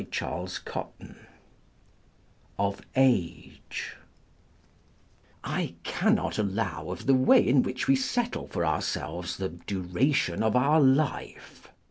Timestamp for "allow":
6.39-6.89